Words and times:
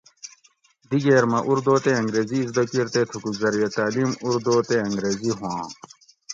دِگیر 0.89 1.23
آمہ 1.27 1.39
اردو 1.49 1.73
تے 1.83 1.91
انگریزی 2.01 2.37
ازدہ 2.43 2.63
کِیر 2.69 2.87
تے 2.93 3.01
تُھکو 3.09 3.29
زریعہ 3.41 3.69
تعلیم 3.75 4.11
اردو 4.25 4.55
تے 4.67 4.75
انگریزی 4.87 5.29
ہُواۤں 5.39 5.67